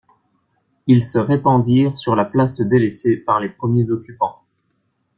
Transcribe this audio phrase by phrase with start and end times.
[0.87, 4.41] Ils se répandirent sur la place, délaissée par les premiers occupants.